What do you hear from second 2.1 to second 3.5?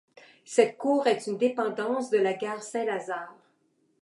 la gare Saint-Lazare.